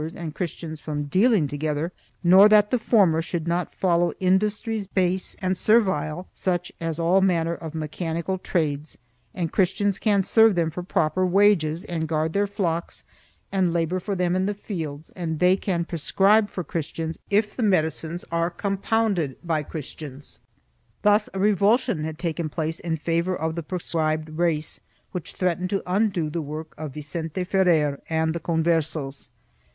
[0.01, 1.47] 122 THE JEWS AND THE CONVERSOS [BOOK I Christians from dealing
[1.83, 1.91] together,
[2.23, 7.53] nor that the former should not follow industries base and servile, such as all manner
[7.53, 8.97] of mechan ical trades,
[9.35, 13.03] and Christians can serve them for proper wages and guard their flocks
[13.51, 17.61] and labor for them in the fields, and they can prescribe for Christians if the
[17.61, 20.39] medicines are compounded by Christians.1
[21.03, 24.79] Thus a revulsion had taken place in favor of the proscribed race
[25.11, 29.29] which threatened to undo the work of Vicente Ferrer and the Con versos.